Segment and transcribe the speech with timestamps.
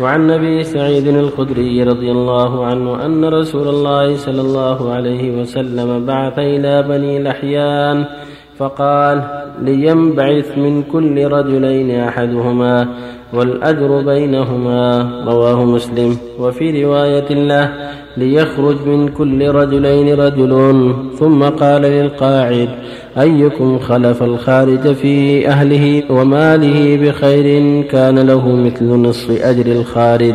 [0.00, 6.38] وعن أبي سعيد الخدري رضي الله عنه أن رسول الله صلى الله عليه وسلم بعث
[6.38, 8.04] إلى بني لحيان
[8.58, 9.22] فقال
[9.62, 12.88] لينبعث من كل رجلين أحدهما
[13.32, 16.16] والأجر بينهما رواه مسلم.
[16.38, 20.52] وفي رواية له ليخرج من كل رجلين رجل
[21.18, 22.68] ثم قال للقاعد
[23.20, 30.34] أيكم خلف الخارج في أهله وماله بخير كان له مثل نصف أجر الخارج.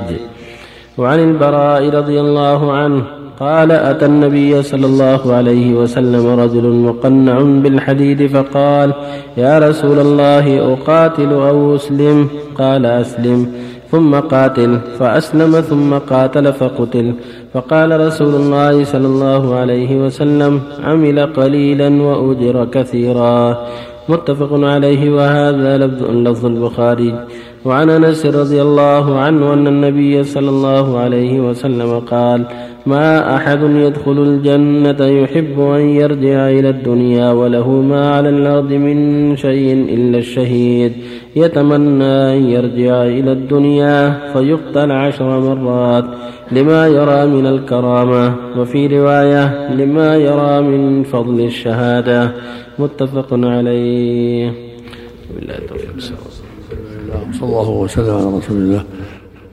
[0.97, 3.03] وعن البراء رضي الله عنه
[3.39, 8.93] قال أتى النبي صلى الله عليه وسلم رجل مقنع بالحديد فقال
[9.37, 13.66] يا رسول الله أقاتل أو أسلم؟ قال أسلم.
[13.91, 17.13] ثم قاتل فأسلم ثم قاتل فقتل.
[17.53, 23.67] فقال رسول الله صلى الله عليه وسلم عمل قليلا وأجر كثيرا.
[24.09, 27.11] متفق عليه وهذا لفظ لفظ البخاري.
[27.65, 32.45] وعن أنس رضي الله عنه أن النبي صلى الله عليه وسلم قال
[32.87, 38.97] ما أحد يدخل الجنة يحب أن يرجع إلى الدنيا وله ما على الأرض من
[39.35, 40.93] شيء إلا الشهيد.
[41.35, 46.05] يتمنى أن يرجع إلى الدنيا فيقتل عشر مرات.
[46.51, 52.31] لما يرى من الكرامة وفي رواية لما يرى من فضل الشهادة.
[52.79, 54.51] متفق عليه.
[55.35, 55.99] بالله التوفيق.
[57.39, 58.83] صلى الله وسلم على رسول الله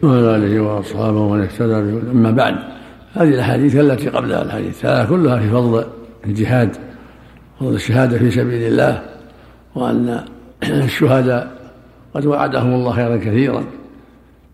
[0.02, 1.74] وعلى آله وأصحابه ومن اهتدى
[2.12, 2.73] أما بعد
[3.14, 5.84] هذه الأحاديث التي قبلها الحديث الثلاثه كلها في فضل
[6.26, 6.76] الجهاد
[7.60, 9.02] فضل الشهادة في سبيل الله
[9.74, 10.24] وأن
[10.64, 11.54] الشهداء
[12.14, 13.64] قد وعدهم الله خيرا كثيرا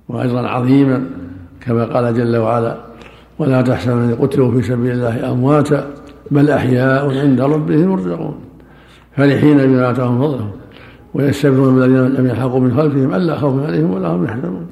[0.08, 1.04] واجرا عظيما
[1.60, 2.76] كما قال جل وعلا
[3.38, 5.90] ولا تحسبن الذين قتلوا في سبيل الله أمواتا
[6.30, 8.34] بل أحياء عند ربهم يرزقون
[9.16, 10.50] فرحين بما آتاهم فضلهم
[11.14, 14.66] ويستبشرون بالذين لم يلحقوا من خلفهم ألا خوف عليهم ولا هم يحزنون.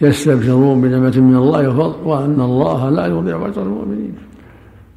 [0.00, 4.14] يستبشرون بنعمة من الله وفضل وأن الله لا يضيع أجر المؤمنين.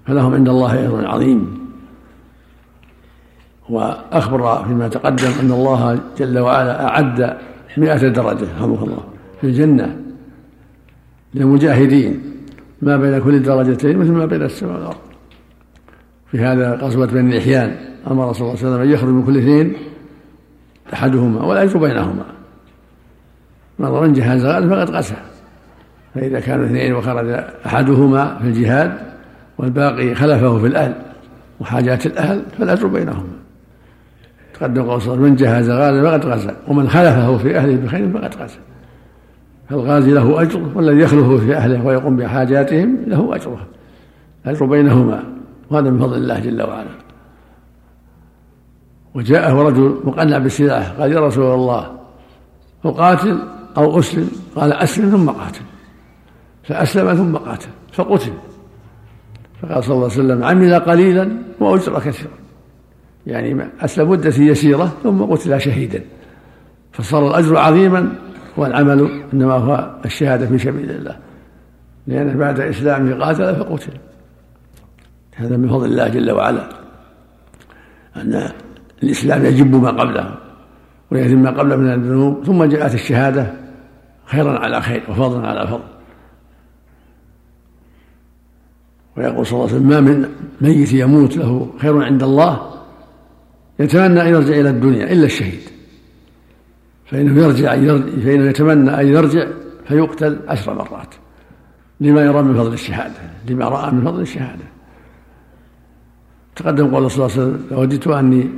[0.05, 1.59] فلهم عند الله أجر عظيم.
[3.69, 7.37] وأخبر فيما تقدم أن الله جل وعلا أعد
[7.77, 9.03] مئة درجة رحمه الله
[9.41, 9.97] في الجنة
[11.33, 12.21] للمجاهدين
[12.81, 14.97] ما بين كل درجتين مثل ما بين السماء والأرض.
[16.31, 17.75] في هذا غزوة بني الإحيان
[18.11, 19.73] أمر صلى الله عليه وسلم أن يخرج من كل اثنين
[20.93, 22.25] أحدهما والأجر بينهما.
[23.79, 25.15] من جهاز غالب فقد قسى
[26.15, 28.97] فإذا كانوا اثنين وخرج أحدهما في الجهاد
[29.57, 30.95] والباقي خلفه في الأهل
[31.59, 33.39] وحاجات الأهل فالأجر بينهما.
[34.53, 38.59] تقدم قول من جهز غالب فقد غزا ومن خلفه في أهله بخير فقد غزا
[39.69, 43.67] فالغازي له أجر والذي يخلفه في أهله ويقوم بحاجاتهم له أجره
[44.45, 45.23] الأجر بينهما
[45.69, 46.89] وهذا من فضل الله جل وعلا.
[49.15, 51.91] وجاءه رجل مقنع بالسلاح قال يا رسول الله
[52.85, 53.39] أقاتل؟
[53.79, 54.31] أو أسلم.
[54.55, 55.61] قال أسلم ثم قاتل.
[56.63, 57.69] فأسلم ثم قاتل.
[57.93, 58.31] فقتل.
[59.61, 62.31] فقال صلى الله عليه وسلم عمل قليلا وأجر كثيرا.
[63.27, 66.03] يعني أسلم مدة يسيرة ثم قتل شهيدا.
[66.91, 68.15] فصار الأجر عظيما
[68.57, 71.15] والعمل إنما هو الشهادة في سبيل الله.
[72.07, 73.91] لأنه بعد إسلامه قاتل فقتل.
[75.35, 76.69] هذا من فضل الله جل وعلا.
[78.15, 78.49] أن
[79.03, 80.35] الإسلام يجب ما قبله
[81.11, 82.43] ويهدم ما قبله من الذنوب.
[82.45, 83.53] ثم جاءت الشهادة.
[84.31, 85.83] خيرا على خير وفضلا على فضل.
[89.17, 90.29] ويقول صلى الله عليه وسلم ما من
[90.61, 92.71] ميت يموت له خير عند الله
[93.79, 95.61] يتمنى أن يرجع إلى الدنيا إلا الشهيد.
[97.05, 97.75] فإنه يرجع
[98.23, 99.47] فإنه يتمنى أن يرجع
[99.87, 101.15] فيقتل عشر مرات
[102.01, 104.63] لما يرى من فضل الشهادة لما رأى من فضل الشهادة.
[106.55, 108.49] تقدم قول صلى الله عليه وسلم لوددت أني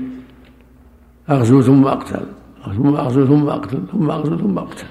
[1.29, 2.25] أغزو ثم أقتل
[2.65, 4.85] ثم أغزو ثم أقتل ثم أغزو ثم أقتل.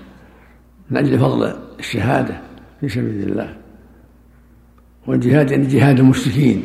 [0.91, 2.41] من أجل فضل الشهادة
[2.81, 3.57] في سبيل الله.
[5.07, 6.63] والجهاد يعني جهاد المشركين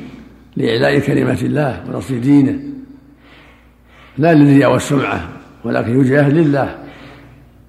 [0.58, 2.60] لإعلاء كلمة الله ونصر دينه.
[4.18, 5.30] لا للرياء والسمعة
[5.64, 6.78] ولكن يجاهد لله.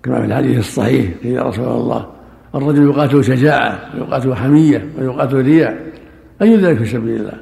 [0.03, 2.07] كما في الحديث الصحيح يا رسول الله
[2.55, 5.87] الرجل يقاتل شجاعة ويقاتل حمية ويقاتل رياء.
[6.43, 7.41] أي ذلك في سبيل الله؟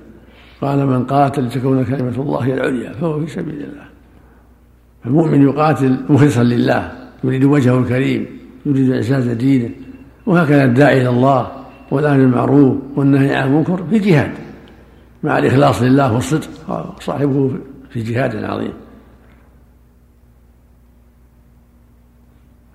[0.60, 3.84] قال من قاتل تكون كلمة الله العليا فهو في سبيل الله.
[5.06, 6.92] المؤمن يقاتل مخلصا لله
[7.24, 8.43] يريد وجهه الكريم.
[8.66, 9.70] يريد اعزاز دينه
[10.26, 11.52] وهكذا الداعي إلى الله
[11.90, 14.30] والأمر بالمعروف والنهي عن المنكر في جهاد
[15.22, 16.48] مع الإخلاص لله والصدق
[17.00, 17.50] صاحبه
[17.90, 18.72] في جهاد عظيم.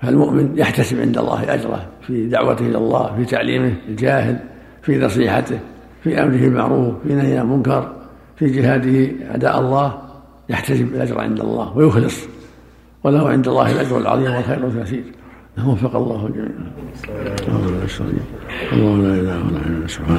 [0.01, 4.39] فالمؤمن يحتسب عند الله أجره في دعوته إلى الله في تعليمه الجاهل
[4.81, 5.59] في نصيحته
[6.03, 7.95] في أمره بالمعروف في نهي عن المنكر
[8.35, 10.01] في جهاده اعداء الله
[10.49, 12.27] يحتسب الأجر عند الله ويخلص.
[13.03, 15.03] وله عند الله الأجر العظيم والخير الكثير
[15.67, 16.49] وفق الله الجميع.
[18.73, 20.17] الله لا إله إلا الله سبحان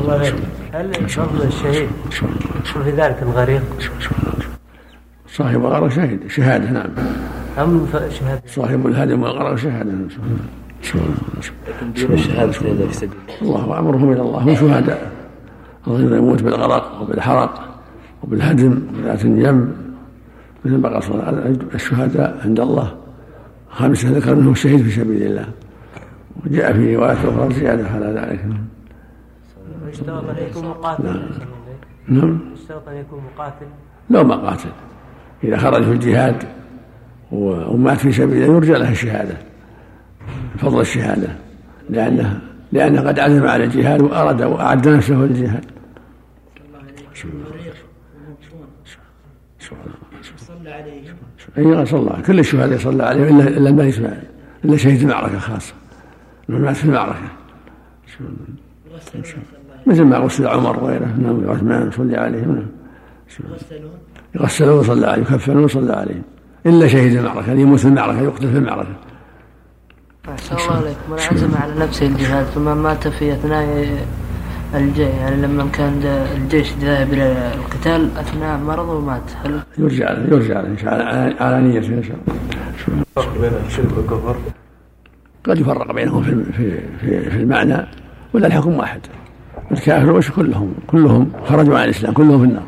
[0.00, 0.32] الله
[0.72, 1.88] هل فضل الشهيد؟
[2.84, 3.62] في ذلك الغريق.
[5.28, 6.90] صاحب الغرق شهيد شهادة نعم.
[7.58, 8.42] أم شهادة.
[8.46, 9.92] صاحب الهدم والغرق شهادة
[10.82, 11.14] سبحان
[13.42, 15.12] الله الله أمرهم إلى الله هم شهداء.
[15.86, 17.80] الرجل يموت بالغرق وبالحرق
[18.22, 19.72] وبالهدم بذات الجنب
[20.64, 22.94] مثل ما قال الشهداء عند الله.
[23.70, 25.48] خامسة ذكر منهم الشهيد في سبيل الله.
[26.46, 28.44] وجاء في رواية أخرى زيادة على ذلك.
[29.88, 31.04] يشترط أن يكون مقاتل.
[31.04, 31.20] نعم.
[32.08, 33.66] نعم يشترط أن يكون مقاتل.
[34.10, 34.70] لو ما قاتل
[35.44, 36.44] إذا خرج في الجهاد
[37.32, 39.36] ومات في سبيل الله يرجى له الشهادة.
[40.58, 41.28] فضل الشهادة.
[41.90, 42.40] لأنه
[42.72, 45.64] لأنه قد عزم على الجهاد وأراد وأعد نفسه للجهاد.
[50.22, 51.14] صلى عليه
[51.58, 53.98] أي صلى كل الشهداء صلى عليه الا إلا الميت
[54.64, 55.74] إلا شهيد المعركة خاصة.
[56.48, 57.18] من مات في المعركة.
[59.86, 62.66] مثل ما غسل عمر وغيره نعم عثمان صلى عليهم نعم.
[64.34, 64.78] يغسلون.
[64.78, 66.22] وصلى عليهم يكفنون وصلى عليهم
[66.66, 68.94] إلا شهيد المعركة اللي يموت في المعركة يقتل في المعركة.
[70.28, 71.10] أحسن الله عليكم.
[71.10, 73.88] من عزم على نفسه الجهاد ثم مات في أثناء
[74.74, 76.02] الجيش يعني لما كان
[76.36, 79.22] الجيش ذاهب إلى القتال أثناء مرضه ومات.
[79.44, 82.38] هل يرجع له يرجع له إن شاء الله على نيته إن شاء الله.
[83.16, 84.36] الفرق بين الشرك والكفر؟
[85.44, 87.86] قد يفرق بينهم في في في, في المعنى
[88.34, 89.00] ولا الحكم واحد.
[89.72, 92.66] الكافر وش كلهم؟ كلهم خرجوا عن الإسلام كلهم في النار.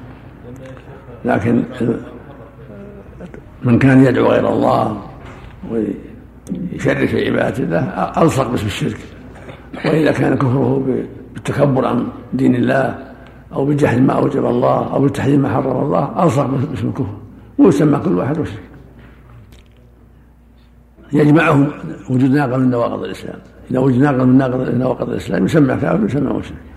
[1.24, 1.62] لكن
[3.62, 5.02] من كان يدعو غير الله
[6.72, 7.78] يشرك في عبادة الله
[8.22, 8.98] ألصق باسم الشرك.
[9.84, 10.82] وإذا كان كفره
[11.34, 12.98] بالتكبر عن دين الله
[13.52, 17.14] أو بجحد ما أوجب الله أو بالتحريم ما حرم الله ألصق باسم الكفر.
[17.58, 18.62] ويسمى كل واحد مشرك.
[21.12, 21.68] يجمعهم
[22.10, 23.38] وجود ناقض من نواقض الإسلام.
[23.70, 26.69] إذا وجد ناقض من نواقض الإسلام يسمى كافر ويسمى مشرك.